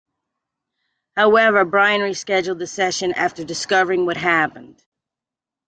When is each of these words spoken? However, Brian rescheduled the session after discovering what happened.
However, 1.15 1.63
Brian 1.63 2.01
rescheduled 2.01 2.57
the 2.57 2.65
session 2.65 3.13
after 3.13 3.43
discovering 3.43 4.07
what 4.07 4.17
happened. 4.17 4.83